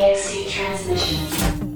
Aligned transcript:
EXE 0.00 0.48
transmission. 0.48 1.67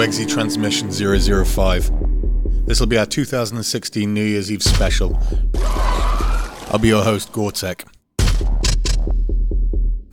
EXE 0.00 0.26
Transmission 0.26 0.92
005. 0.92 1.90
This 2.66 2.78
will 2.78 2.86
be 2.86 2.96
our 2.96 3.06
2016 3.06 4.14
New 4.14 4.22
Year's 4.22 4.52
Eve 4.52 4.62
special. 4.62 5.18
I'll 6.70 6.78
be 6.78 6.86
your 6.86 7.02
host, 7.02 7.32
Gore 7.32 7.50
Tech. 7.50 7.84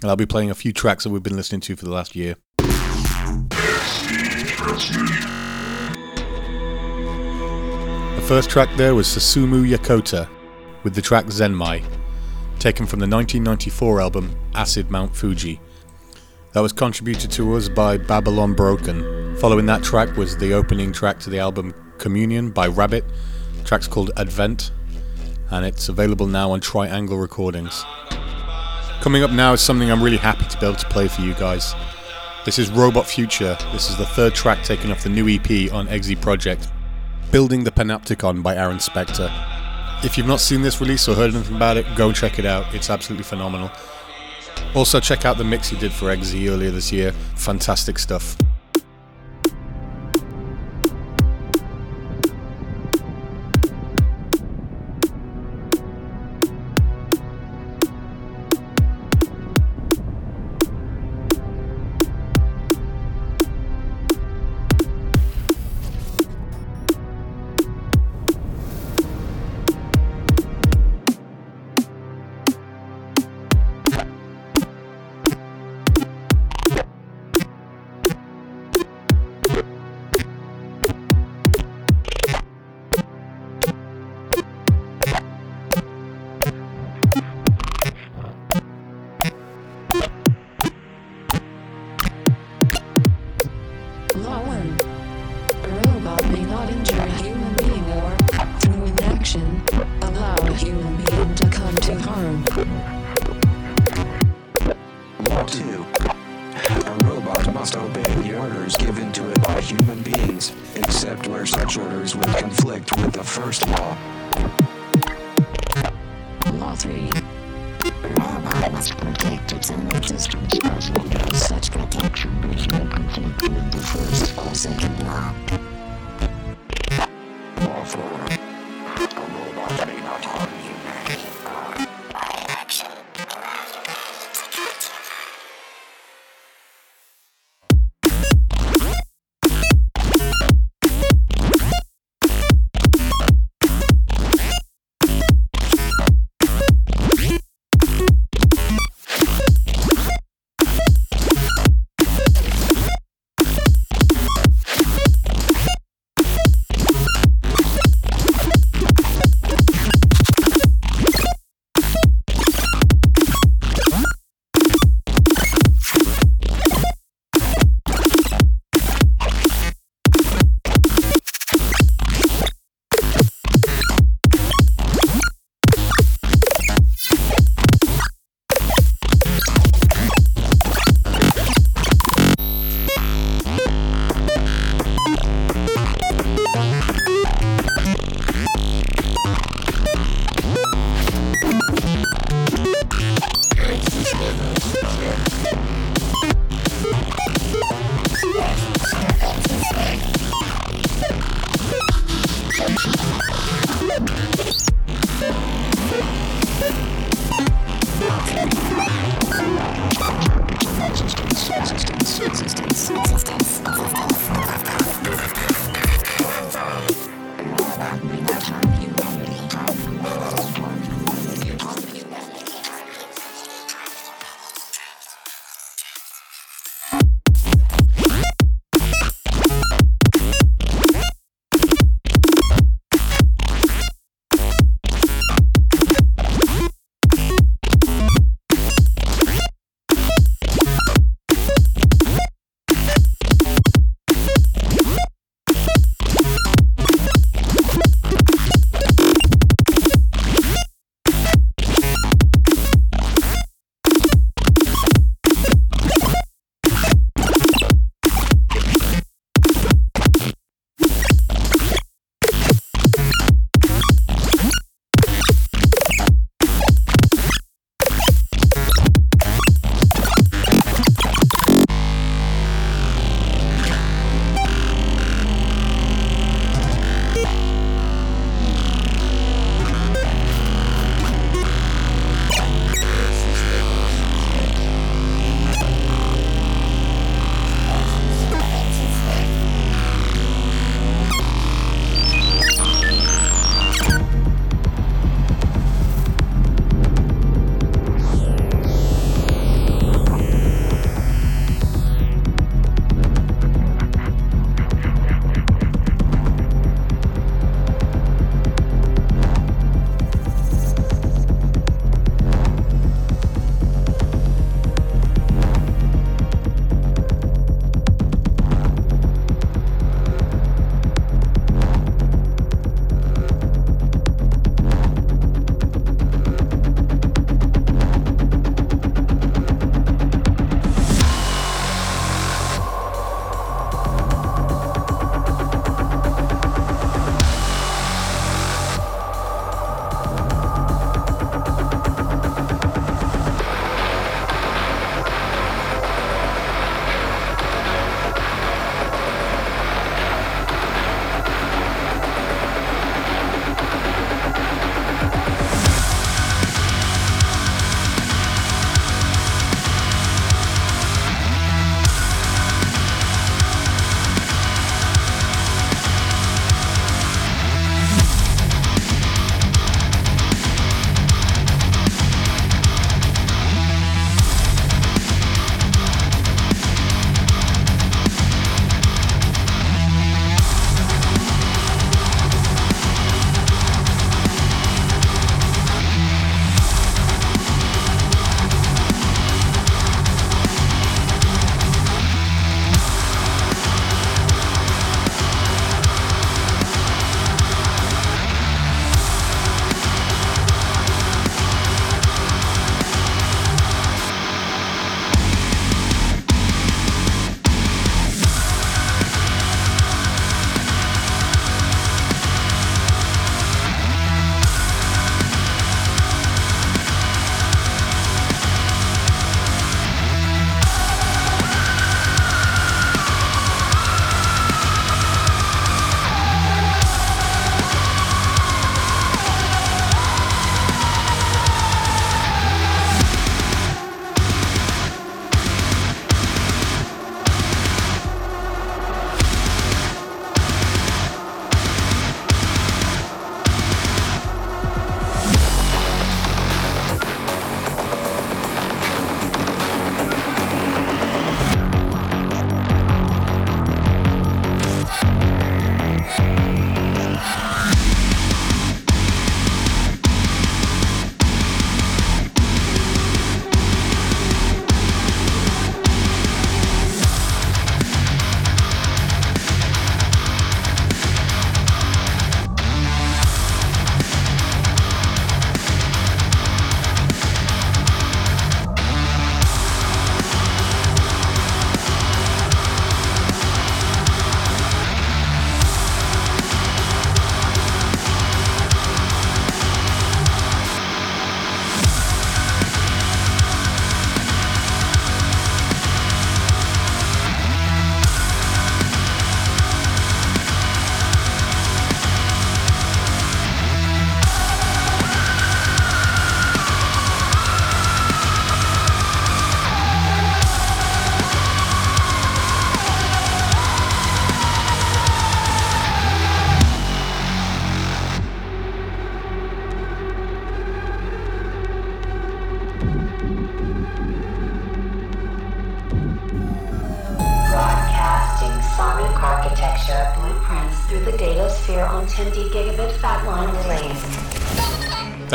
And 0.02 0.06
I'll 0.06 0.16
be 0.16 0.26
playing 0.26 0.50
a 0.50 0.56
few 0.56 0.74
tracks 0.74 1.04
that 1.04 1.12
we've 1.12 1.22
been 1.22 1.36
listening 1.36 1.62
to 1.62 1.76
for 1.76 1.86
the 1.86 1.92
last 1.92 2.16
year. 2.16 2.36
The 8.16 8.26
first 8.28 8.50
track 8.50 8.70
there 8.78 8.96
was 8.96 9.08
Susumu 9.08 9.70
Yokota 9.70 10.28
with 10.84 10.96
the 10.96 11.02
track 11.02 11.26
Zenmai, 11.26 11.84
taken 12.58 12.88
from 12.88 13.00
the 13.00 13.08
1994 13.08 14.02
album 14.02 14.36
Acid 14.56 14.90
Mount 14.90 15.16
Fuji. 15.16 15.60
That 16.54 16.62
was 16.62 16.74
contributed 16.74 17.30
to 17.32 17.56
us 17.56 17.70
by 17.70 17.98
Babylon 17.98 18.54
Broken. 18.56 19.15
Following 19.40 19.66
that 19.66 19.84
track 19.84 20.16
was 20.16 20.38
the 20.38 20.54
opening 20.54 20.94
track 20.94 21.20
to 21.20 21.30
the 21.30 21.40
album 21.40 21.74
Communion 21.98 22.52
by 22.52 22.68
Rabit. 22.68 23.04
The 23.58 23.64
track's 23.66 23.88
called 23.88 24.12
Advent, 24.16 24.72
and 25.52 25.66
it's 25.66 25.90
available 25.90 26.26
now 26.26 26.52
on 26.52 26.62
Tri 26.62 26.88
Angle 26.88 27.18
Recordings. 27.18 27.84
Coming 29.02 29.24
up 29.24 29.32
now 29.32 29.52
is 29.52 29.60
something 29.60 29.92
I'm 29.92 30.02
really 30.02 30.18
happy 30.18 30.46
to 30.46 30.58
be 30.58 30.66
able 30.66 30.78
to 30.78 30.88
play 30.88 31.10
for 31.10 31.22
you 31.22 31.34
guys. 31.34 31.76
This 32.46 32.58
is 32.58 32.72
Robot 32.72 33.08
Future. 33.08 33.58
This 33.74 33.90
is 33.90 33.98
the 33.98 34.06
third 34.06 34.34
track 34.34 34.64
taken 34.64 34.90
off 34.90 35.04
the 35.04 35.10
new 35.10 35.28
EP 35.28 35.72
on 35.72 35.90
EXE 35.90 36.16
Project, 36.16 36.70
Building 37.30 37.66
the 37.66 37.72
Panopticon 37.72 38.42
by 38.42 38.56
Aaron 38.56 38.80
Spectre. 38.80 39.30
If 40.02 40.18
you've 40.18 40.28
not 40.28 40.40
seen 40.40 40.62
this 40.62 40.80
release 40.80 41.10
or 41.10 41.14
heard 41.14 41.36
anything 41.36 41.58
about 41.58 41.76
it, 41.76 41.86
go 41.98 42.14
check 42.14 42.40
it 42.40 42.46
out. 42.46 42.74
It's 42.74 42.90
absolutely 42.90 43.26
phenomenal. 43.26 43.70
Also, 44.74 45.02
check 45.02 45.26
out 45.26 45.38
the 45.38 45.44
mix 45.44 45.68
he 45.68 45.78
did 45.78 45.92
for 45.92 46.10
EXE 46.10 46.48
earlier 46.48 46.72
this 46.72 46.92
year. 46.92 47.12
Fantastic 47.36 48.00
stuff. 48.00 48.38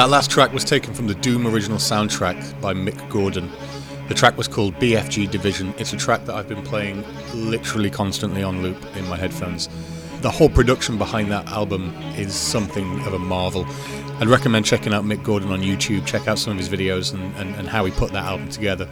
That 0.00 0.08
last 0.08 0.30
track 0.30 0.54
was 0.54 0.64
taken 0.64 0.94
from 0.94 1.08
the 1.08 1.14
Doom 1.14 1.46
original 1.46 1.76
soundtrack 1.76 2.58
by 2.62 2.72
Mick 2.72 3.06
Gordon. 3.10 3.50
The 4.08 4.14
track 4.14 4.38
was 4.38 4.48
called 4.48 4.72
BFG 4.76 5.30
Division. 5.30 5.74
It's 5.76 5.92
a 5.92 5.98
track 5.98 6.24
that 6.24 6.34
I've 6.34 6.48
been 6.48 6.62
playing 6.62 7.04
literally 7.34 7.90
constantly 7.90 8.42
on 8.42 8.62
loop 8.62 8.78
in 8.96 9.06
my 9.08 9.16
headphones. 9.18 9.68
The 10.22 10.30
whole 10.30 10.48
production 10.48 10.96
behind 10.96 11.30
that 11.32 11.46
album 11.48 11.94
is 12.16 12.34
something 12.34 12.98
of 13.02 13.12
a 13.12 13.18
marvel. 13.18 13.66
I'd 14.20 14.28
recommend 14.28 14.64
checking 14.64 14.94
out 14.94 15.04
Mick 15.04 15.22
Gordon 15.22 15.52
on 15.52 15.60
YouTube, 15.60 16.06
check 16.06 16.26
out 16.26 16.38
some 16.38 16.54
of 16.54 16.58
his 16.58 16.70
videos 16.70 17.12
and, 17.12 17.36
and, 17.36 17.54
and 17.56 17.68
how 17.68 17.84
he 17.84 17.92
put 17.92 18.10
that 18.12 18.24
album 18.24 18.48
together. 18.48 18.88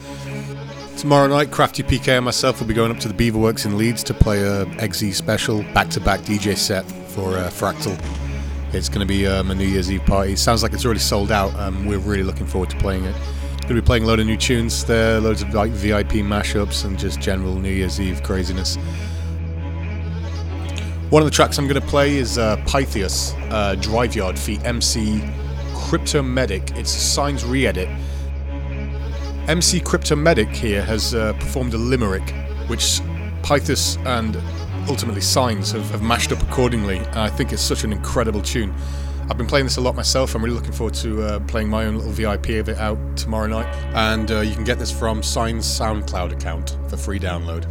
Tomorrow 0.99 1.29
night, 1.29 1.51
Crafty 1.51 1.85
PK 1.85 2.09
and 2.09 2.25
myself 2.27 2.61
will 2.61 2.69
be 2.69 2.75
going 2.75 2.91
up 2.91 2.99
to 2.99 3.09
the 3.09 3.15
Beaverworks 3.15 3.65
in 3.65 3.79
Leeds 3.79 4.05
to 4.05 4.13
play 4.13 4.43
a 4.43 4.67
EXE 4.79 5.17
special 5.17 5.63
back 5.73 5.89
to 5.89 6.01
back 6.01 6.21
DJ 6.21 6.55
set 6.55 6.85
for 7.13 7.39
uh, 7.39 7.49
Fractal. 7.49 7.99
It's 8.73 8.91
going 8.91 9.01
to 9.01 9.07
be 9.07 9.27
um, 9.27 9.51
a 9.51 9.55
New 9.55 9.67
Year's 9.67 9.91
Eve 9.91 10.05
party. 10.05 10.37
Sounds 10.37 10.63
like 10.63 10.75
it's 10.75 10.85
already 10.85 11.01
sold 11.01 11.33
out. 11.33 11.55
Um, 11.55 11.87
we're 11.87 11.99
really 11.99 12.23
looking 12.23 12.47
forward 12.47 12.69
to 12.71 12.77
playing 12.77 13.05
it. 13.05 13.15
Going 13.63 13.77
to 13.77 13.83
be 13.83 13.87
playing 13.87 14.05
a 14.05 14.07
load 14.07 14.21
of 14.21 14.27
new 14.27 14.37
tunes 14.37 14.85
there, 14.85 15.21
loads 15.21 15.41
of 15.41 15.53
like 15.55 15.71
VIP 15.71 16.25
mashups, 16.25 16.85
and 16.85 16.99
just 16.99 17.19
general 17.21 17.55
New 17.55 17.73
Year's 17.73 17.99
Eve 17.99 18.23
craziness. 18.23 18.77
One 21.11 21.23
of 21.23 21.27
the 21.27 21.35
tracks 21.35 21.59
I'm 21.59 21.67
going 21.67 21.81
to 21.81 21.87
play 21.87 22.17
is 22.17 22.37
uh, 22.37 22.57
Pythius 22.67 23.33
uh, 23.51 23.75
Driveyard 23.77 24.39
feat 24.39 24.63
MC 24.65 25.21
Kryptomedic. 25.73 26.77
It's 26.77 26.95
a 26.95 27.01
Signs 27.01 27.47
re 27.47 27.67
edit. 27.67 27.89
MC 29.49 29.81
Kryptomedic 29.81 30.55
here 30.55 30.83
has 30.83 31.15
uh, 31.15 31.33
performed 31.35 31.73
a 31.73 31.79
limerick, 31.79 32.35
which 32.67 33.01
Pythius 33.43 33.97
and 34.05 34.37
ultimately 34.89 35.21
Signs 35.21 35.71
have, 35.73 35.91
have 35.91 36.03
mashed 36.03 36.33
up 36.33 36.43
accordingly. 36.43 37.01
I 37.13 37.29
think 37.29 37.53
it's 37.53 37.63
such 37.63 37.85
an 37.85 37.93
incredible 37.93 38.43
tune. 38.43 38.75
I've 39.31 39.37
been 39.37 39.47
playing 39.47 39.67
this 39.67 39.77
a 39.77 39.81
lot 39.81 39.95
myself. 39.95 40.35
I'm 40.35 40.43
really 40.43 40.57
looking 40.57 40.73
forward 40.73 40.95
to 40.95 41.23
uh, 41.23 41.41
playing 41.41 41.69
my 41.69 41.85
own 41.85 41.97
little 41.97 42.13
VIP 42.13 42.51
of 42.51 42.69
it 42.69 42.79
out 42.79 42.99
tomorrow 43.17 43.47
night. 43.47 43.67
And 43.95 44.31
uh, 44.31 44.41
you 44.41 44.55
can 44.55 44.65
get 44.65 44.79
this 44.79 44.91
from 44.91 45.23
Signs 45.23 45.67
SoundCloud 45.67 46.33
account 46.33 46.79
for 46.89 46.97
free 46.97 47.19
download. 47.19 47.67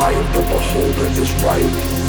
Eye 0.00 0.22
the 0.32 0.42
beholder 0.42 1.06
is 1.20 1.32
right. 1.42 2.07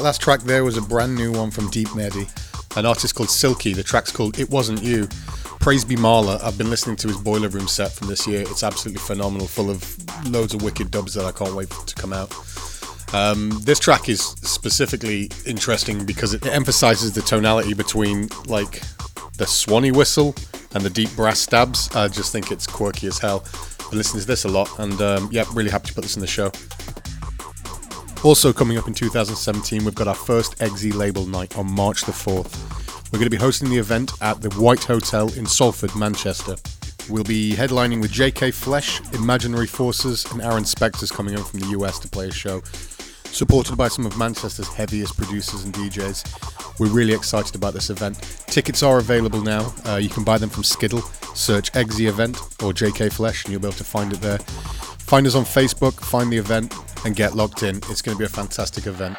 That 0.00 0.04
last 0.04 0.22
track 0.22 0.40
there 0.40 0.64
was 0.64 0.78
a 0.78 0.80
brand 0.80 1.14
new 1.14 1.30
one 1.30 1.50
from 1.50 1.68
Deep 1.68 1.94
Medi, 1.94 2.26
an 2.74 2.86
artist 2.86 3.14
called 3.14 3.28
Silkie. 3.28 3.76
The 3.76 3.82
track's 3.82 4.10
called 4.10 4.38
It 4.38 4.48
Wasn't 4.48 4.82
You. 4.82 5.06
Praise 5.60 5.84
be 5.84 5.94
Mala. 5.94 6.40
I've 6.42 6.56
been 6.56 6.70
listening 6.70 6.96
to 6.96 7.08
his 7.08 7.18
Boiler 7.18 7.50
Room 7.50 7.68
set 7.68 7.92
from 7.92 8.08
this 8.08 8.26
year. 8.26 8.40
It's 8.40 8.62
absolutely 8.62 9.02
phenomenal, 9.02 9.46
full 9.46 9.68
of 9.68 9.84
loads 10.26 10.54
of 10.54 10.62
wicked 10.62 10.90
dubs 10.90 11.12
that 11.12 11.26
I 11.26 11.32
can't 11.32 11.54
wait 11.54 11.68
to 11.68 11.94
come 11.96 12.14
out. 12.14 12.32
Um, 13.12 13.50
this 13.64 13.78
track 13.78 14.08
is 14.08 14.22
specifically 14.22 15.28
interesting 15.44 16.06
because 16.06 16.32
it 16.32 16.46
emphasizes 16.46 17.12
the 17.12 17.20
tonality 17.20 17.74
between 17.74 18.30
like 18.46 18.80
the 19.36 19.46
swanny 19.46 19.92
whistle 19.92 20.34
and 20.72 20.82
the 20.82 20.88
deep 20.88 21.14
brass 21.14 21.40
stabs. 21.40 21.94
I 21.94 22.08
just 22.08 22.32
think 22.32 22.50
it's 22.50 22.66
quirky 22.66 23.06
as 23.06 23.18
hell. 23.18 23.44
I 23.92 23.96
listen 23.96 24.18
to 24.18 24.26
this 24.26 24.46
a 24.46 24.48
lot, 24.48 24.78
and 24.78 24.98
um, 25.02 25.28
yeah, 25.30 25.44
really 25.52 25.70
happy 25.70 25.88
to 25.88 25.94
put 25.94 26.04
this 26.04 26.16
in 26.16 26.22
the 26.22 26.26
show. 26.26 26.50
Also, 28.22 28.52
coming 28.52 28.76
up 28.76 28.86
in 28.86 28.92
2017, 28.92 29.82
we've 29.82 29.94
got 29.94 30.06
our 30.06 30.14
first 30.14 30.60
EXE 30.60 30.94
label 30.94 31.24
night 31.24 31.56
on 31.56 31.70
March 31.72 32.02
the 32.02 32.12
4th. 32.12 33.10
We're 33.10 33.18
going 33.18 33.30
to 33.30 33.30
be 33.30 33.38
hosting 33.38 33.70
the 33.70 33.78
event 33.78 34.12
at 34.20 34.42
the 34.42 34.50
White 34.60 34.84
Hotel 34.84 35.32
in 35.38 35.46
Salford, 35.46 35.96
Manchester. 35.96 36.56
We'll 37.08 37.24
be 37.24 37.52
headlining 37.52 38.02
with 38.02 38.12
JK 38.12 38.52
Flesh, 38.52 39.00
Imaginary 39.14 39.66
Forces, 39.66 40.30
and 40.32 40.42
Aaron 40.42 40.66
Spectre's 40.66 41.10
coming 41.10 41.32
in 41.32 41.42
from 41.42 41.60
the 41.60 41.68
US 41.68 41.98
to 42.00 42.08
play 42.08 42.28
a 42.28 42.32
show. 42.32 42.60
Supported 43.24 43.76
by 43.76 43.88
some 43.88 44.04
of 44.04 44.18
Manchester's 44.18 44.68
heaviest 44.68 45.16
producers 45.16 45.64
and 45.64 45.72
DJs. 45.72 46.78
We're 46.78 46.92
really 46.92 47.14
excited 47.14 47.54
about 47.54 47.72
this 47.72 47.88
event. 47.88 48.20
Tickets 48.48 48.82
are 48.82 48.98
available 48.98 49.40
now. 49.40 49.72
Uh, 49.86 49.96
you 49.96 50.10
can 50.10 50.24
buy 50.24 50.36
them 50.36 50.50
from 50.50 50.64
Skiddle. 50.64 51.00
Search 51.34 51.74
EXE 51.74 52.00
Event 52.00 52.36
or 52.62 52.74
JK 52.74 53.14
Flesh 53.14 53.44
and 53.44 53.52
you'll 53.52 53.62
be 53.62 53.68
able 53.68 53.78
to 53.78 53.84
find 53.84 54.12
it 54.12 54.20
there. 54.20 54.38
Find 54.38 55.26
us 55.26 55.34
on 55.34 55.44
Facebook, 55.44 55.94
find 55.94 56.30
the 56.30 56.36
event, 56.36 56.72
and 57.04 57.16
get 57.16 57.34
locked 57.34 57.62
in. 57.62 57.76
It's 57.88 58.02
going 58.02 58.16
to 58.16 58.18
be 58.18 58.24
a 58.24 58.28
fantastic 58.28 58.86
event. 58.86 59.16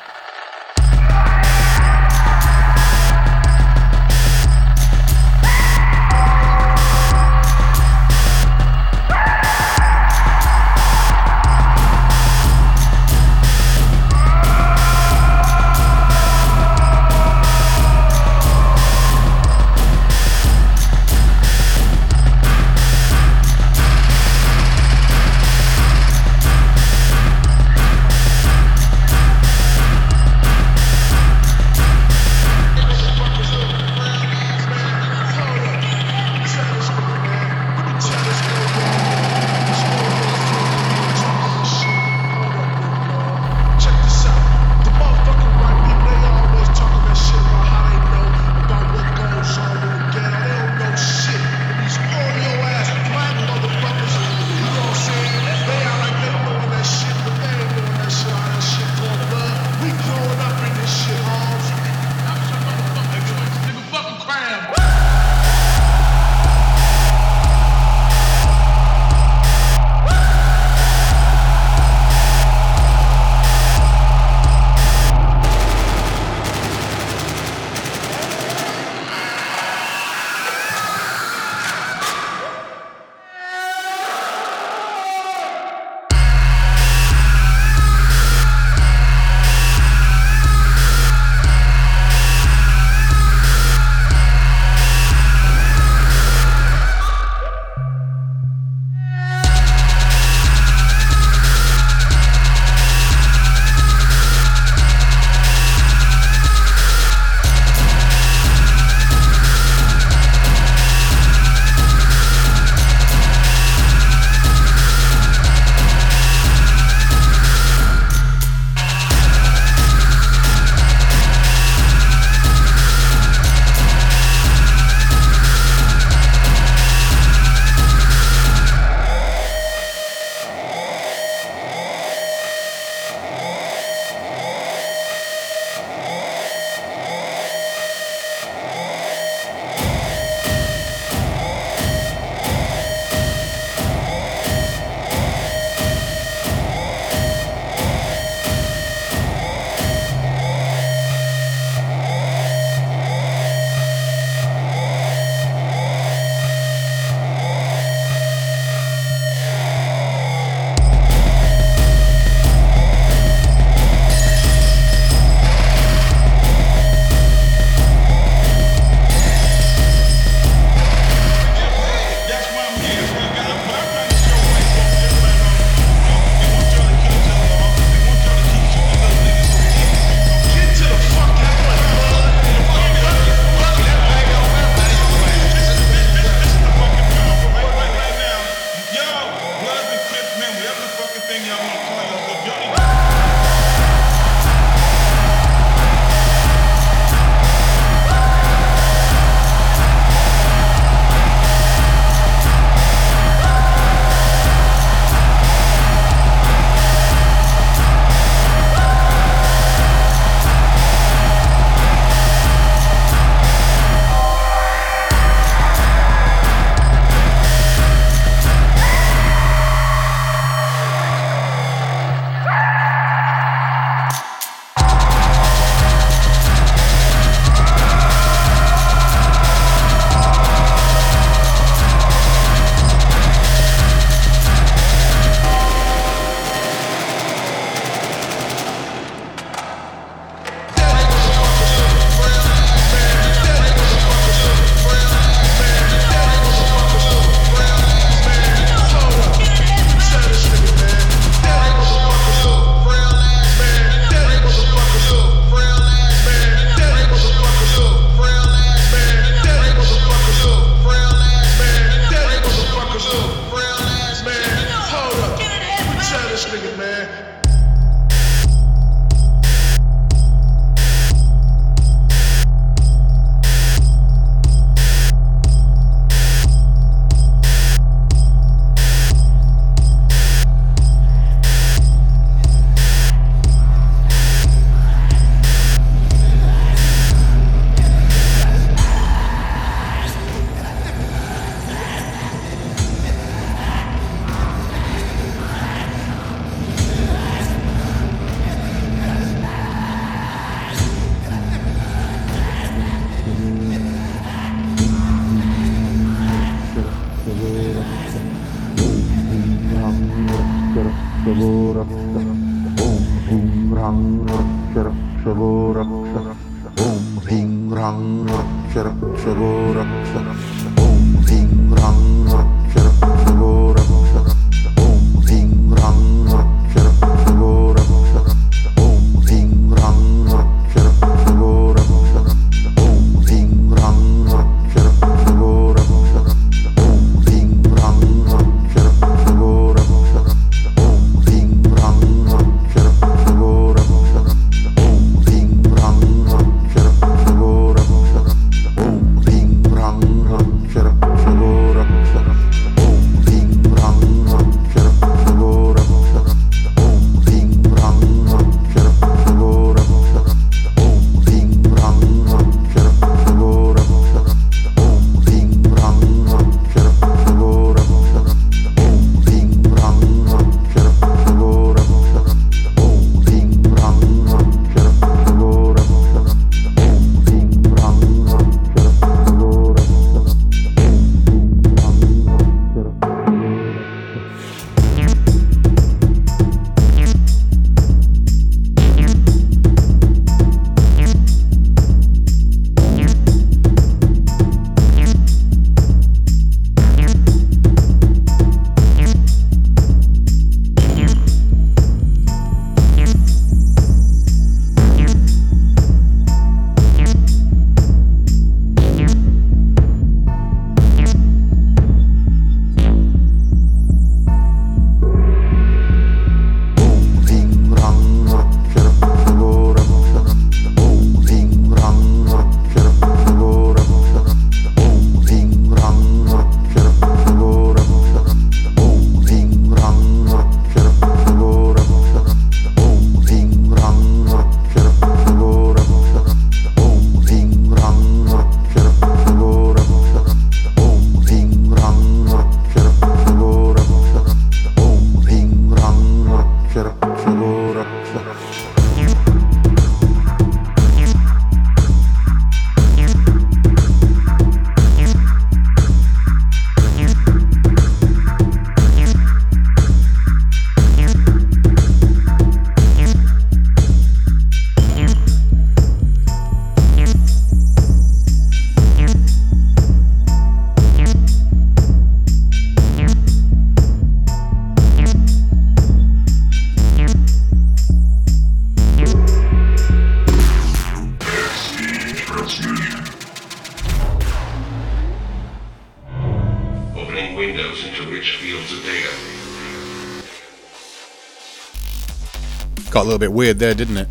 Got 493.02 493.06
a 493.06 493.10
little 493.10 493.18
bit 493.18 493.34
weird 493.34 493.58
there, 493.58 493.74
didn't 493.74 493.98
it? 493.98 494.08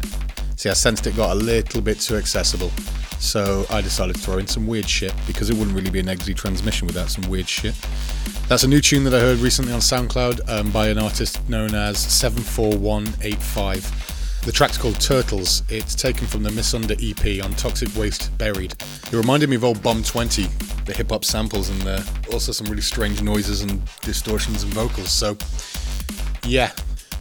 See, 0.57 0.69
I 0.69 0.73
sensed 0.73 1.07
it 1.07 1.15
got 1.15 1.31
a 1.31 1.39
little 1.39 1.81
bit 1.81 2.01
too 2.01 2.17
accessible. 2.17 2.73
So 3.21 3.65
I 3.71 3.81
decided 3.81 4.17
to 4.17 4.21
throw 4.21 4.39
in 4.39 4.49
some 4.49 4.67
weird 4.67 4.89
shit 4.89 5.15
because 5.29 5.49
it 5.49 5.57
wouldn't 5.57 5.77
really 5.77 5.91
be 5.91 6.01
an 6.01 6.09
EXE 6.09 6.35
transmission 6.35 6.89
without 6.89 7.09
some 7.09 7.31
weird 7.31 7.49
shit. 7.49 7.77
That's 8.49 8.65
a 8.65 8.69
new 8.69 8.81
tune 8.81 9.05
that 9.05 9.15
I 9.15 9.21
heard 9.21 9.39
recently 9.39 9.73
on 9.73 9.79
SoundCloud 9.79 10.51
um, 10.51 10.73
by 10.73 10.89
an 10.89 10.99
artist 10.99 11.49
known 11.49 11.73
as 11.73 12.01
74185. 12.01 14.43
The 14.45 14.51
track's 14.51 14.77
called 14.77 15.01
Turtles. 15.01 15.63
It's 15.69 15.95
taken 15.95 16.27
from 16.27 16.43
the 16.43 16.51
Misunder 16.51 16.99
EP 17.01 17.45
on 17.45 17.53
Toxic 17.53 17.95
Waste 17.95 18.37
Buried. 18.39 18.73
It 18.73 19.13
reminded 19.13 19.51
me 19.51 19.55
of 19.55 19.63
old 19.63 19.81
Bomb 19.85 20.03
20, 20.03 20.49
the 20.87 20.95
hip 20.95 21.11
hop 21.11 21.25
samples, 21.25 21.71
and 21.71 21.87
uh, 21.87 22.03
also 22.33 22.51
some 22.51 22.67
really 22.67 22.83
strange 22.83 23.23
noises 23.23 23.61
and 23.61 23.81
distortions 24.01 24.65
and 24.65 24.75
vocals. 24.75 25.13
So, 25.13 25.37
yeah. 26.45 26.73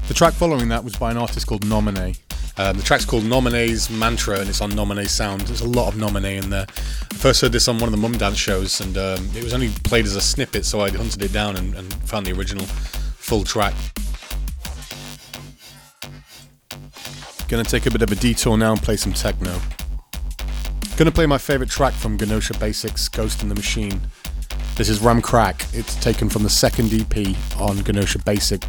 The 0.10 0.16
track 0.16 0.34
following 0.34 0.70
that 0.70 0.84
was 0.84 0.96
by 0.96 1.12
an 1.12 1.18
artist 1.18 1.46
called 1.46 1.64
Nomine. 1.68 2.16
Um, 2.58 2.76
the 2.76 2.82
track's 2.82 3.06
called 3.06 3.26
Nomine's 3.26 3.92
Mantra 3.92 4.40
and 4.40 4.50
it's 4.50 4.60
on 4.60 4.72
Nomine 4.72 5.08
Sound. 5.08 5.42
There's 5.42 5.62
a 5.62 5.70
lot 5.70 5.94
of 5.94 6.00
Nomine 6.00 6.44
in 6.44 6.50
there. 6.50 6.66
I 6.68 7.16
first 7.16 7.42
heard 7.42 7.52
this 7.52 7.68
on 7.68 7.78
one 7.78 7.94
of 7.94 8.02
the 8.02 8.08
Mumdance 8.08 8.36
shows 8.36 8.82
and 8.82 8.98
um, 8.98 9.30
it 9.36 9.44
was 9.44 9.54
only 9.54 9.70
played 9.84 10.06
as 10.06 10.16
a 10.16 10.22
snippet, 10.22 10.66
so 10.66 10.82
I 10.82 10.90
hunted 10.90 11.22
it 11.22 11.32
down 11.32 11.58
and, 11.58 11.76
and 11.76 11.94
found 12.10 12.26
the 12.26 12.34
original 12.34 12.66
full 12.66 13.44
track. 13.44 13.76
Gonna 17.48 17.64
take 17.64 17.86
a 17.86 17.92
bit 17.92 18.02
of 18.02 18.12
a 18.12 18.16
detour 18.16 18.58
now 18.58 18.72
and 18.72 18.82
play 18.82 18.98
some 18.98 19.14
techno. 19.14 19.62
Gonna 20.98 21.12
play 21.12 21.28
my 21.28 21.38
favourite 21.38 21.70
track 21.70 21.94
from 21.94 22.18
Genosha 22.18 22.60
Basics, 22.60 23.08
Ghost 23.10 23.44
in 23.44 23.50
the 23.50 23.56
Machine. 23.56 24.02
This 24.76 24.90
is 24.90 25.02
Ramkraak. 25.02 25.78
It's 25.78 25.94
taken 25.98 26.30
from 26.30 26.42
the 26.42 26.50
second 26.50 26.92
EP 26.92 27.16
on 27.60 27.78
Genosha 27.78 28.26
Basic 28.26 28.64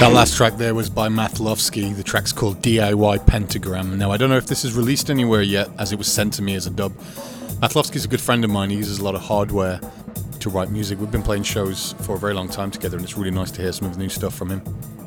That 0.00 0.12
last 0.12 0.36
track 0.36 0.54
there 0.54 0.76
was 0.76 0.88
by 0.88 1.08
Mathlovsky. 1.08 1.92
The 1.96 2.04
track's 2.04 2.32
called 2.32 2.62
DIY 2.62 3.26
Pentagram. 3.26 3.98
Now, 3.98 4.12
I 4.12 4.16
don't 4.16 4.30
know 4.30 4.36
if 4.36 4.46
this 4.46 4.64
is 4.64 4.74
released 4.74 5.10
anywhere 5.10 5.42
yet, 5.42 5.70
as 5.76 5.90
it 5.92 5.98
was 5.98 6.06
sent 6.06 6.34
to 6.34 6.42
me 6.42 6.54
as 6.54 6.68
a 6.68 6.70
dub. 6.70 6.92
Mathlovsky's 7.60 8.04
a 8.04 8.08
good 8.08 8.20
friend 8.20 8.44
of 8.44 8.50
mine. 8.50 8.70
He 8.70 8.76
uses 8.76 9.00
a 9.00 9.04
lot 9.04 9.16
of 9.16 9.22
hardware 9.22 9.80
to 10.38 10.50
write 10.50 10.70
music. 10.70 11.00
We've 11.00 11.10
been 11.10 11.24
playing 11.24 11.42
shows 11.42 11.96
for 12.02 12.14
a 12.14 12.18
very 12.18 12.32
long 12.32 12.48
time 12.48 12.70
together, 12.70 12.96
and 12.96 13.02
it's 13.02 13.18
really 13.18 13.32
nice 13.32 13.50
to 13.50 13.60
hear 13.60 13.72
some 13.72 13.88
of 13.88 13.94
the 13.94 13.98
new 13.98 14.08
stuff 14.08 14.36
from 14.36 14.50
him. 14.50 14.62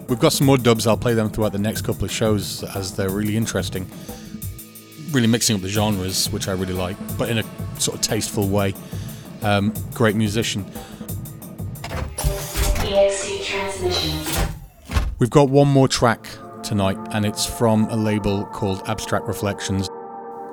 We've 0.09 0.19
got 0.19 0.33
some 0.33 0.45
more 0.45 0.57
dubs. 0.57 0.85
I'll 0.85 0.97
play 0.97 1.13
them 1.13 1.29
throughout 1.29 1.53
the 1.53 1.59
next 1.59 1.83
couple 1.83 2.03
of 2.03 2.11
shows 2.11 2.61
as 2.75 2.93
they're 2.93 3.11
really 3.11 3.37
interesting. 3.37 3.89
Really 5.11 5.27
mixing 5.27 5.55
up 5.55 5.61
the 5.61 5.69
genres, 5.69 6.29
which 6.33 6.49
I 6.49 6.51
really 6.51 6.73
like, 6.73 6.97
but 7.17 7.29
in 7.29 7.37
a 7.37 7.43
sort 7.79 7.95
of 7.95 8.01
tasteful 8.01 8.49
way. 8.49 8.73
Um, 9.41 9.73
great 9.93 10.17
musician. 10.17 10.65
EXE 12.83 13.45
transmissions. 13.45 14.30
We've 15.21 15.29
got 15.29 15.51
one 15.51 15.67
more 15.67 15.87
track 15.87 16.27
tonight, 16.63 16.97
and 17.11 17.27
it's 17.27 17.45
from 17.45 17.83
a 17.91 17.95
label 17.95 18.43
called 18.45 18.81
Abstract 18.87 19.27
Reflections. 19.27 19.87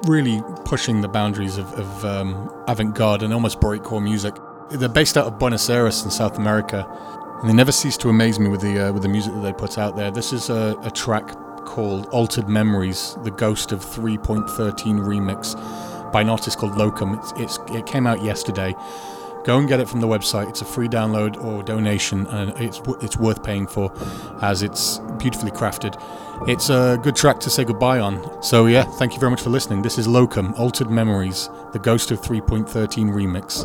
Really 0.06 0.42
pushing 0.66 1.00
the 1.00 1.08
boundaries 1.08 1.56
of, 1.56 1.72
of 1.72 2.04
um, 2.04 2.52
avant 2.68 2.94
garde 2.94 3.22
and 3.22 3.32
almost 3.32 3.60
breakcore 3.60 4.04
music. 4.04 4.34
They're 4.68 4.90
based 4.90 5.16
out 5.16 5.24
of 5.24 5.38
Buenos 5.38 5.70
Aires 5.70 6.04
in 6.04 6.10
South 6.10 6.36
America, 6.36 6.86
and 7.40 7.48
they 7.48 7.54
never 7.54 7.72
cease 7.72 7.96
to 7.96 8.10
amaze 8.10 8.38
me 8.38 8.50
with 8.50 8.60
the 8.60 8.88
uh, 8.88 8.92
with 8.92 9.04
the 9.04 9.08
music 9.08 9.32
that 9.32 9.40
they 9.40 9.54
put 9.54 9.78
out 9.78 9.96
there. 9.96 10.10
This 10.10 10.34
is 10.34 10.50
a, 10.50 10.76
a 10.82 10.90
track 10.90 11.34
called 11.64 12.04
Altered 12.08 12.50
Memories, 12.50 13.16
the 13.24 13.30
Ghost 13.30 13.72
of 13.72 13.82
3.13 13.82 14.48
remix 15.00 16.12
by 16.12 16.20
an 16.20 16.28
artist 16.28 16.58
called 16.58 16.72
Lokom. 16.72 17.16
It's, 17.18 17.56
it's, 17.56 17.74
it 17.74 17.86
came 17.86 18.06
out 18.06 18.22
yesterday. 18.22 18.74
Go 19.48 19.56
and 19.56 19.66
get 19.66 19.80
it 19.80 19.88
from 19.88 20.02
the 20.02 20.06
website. 20.06 20.50
It's 20.50 20.60
a 20.60 20.66
free 20.66 20.88
download 20.88 21.42
or 21.42 21.62
donation, 21.62 22.26
and 22.26 22.50
it's 22.60 22.82
it's 23.00 23.16
worth 23.16 23.42
paying 23.42 23.66
for, 23.66 23.90
as 24.42 24.62
it's 24.62 24.98
beautifully 25.18 25.50
crafted. 25.50 25.98
It's 26.46 26.68
a 26.68 27.00
good 27.02 27.16
track 27.16 27.40
to 27.40 27.48
say 27.48 27.64
goodbye 27.64 27.98
on. 27.98 28.42
So 28.42 28.66
yeah, 28.66 28.82
thank 28.82 29.14
you 29.14 29.18
very 29.18 29.30
much 29.30 29.40
for 29.40 29.48
listening. 29.48 29.80
This 29.80 29.96
is 29.96 30.06
Lokom, 30.06 30.52
Altered 30.58 30.90
Memories, 30.90 31.48
the 31.72 31.78
Ghost 31.78 32.10
of 32.10 32.20
3.13 32.20 33.10
remix. 33.10 33.64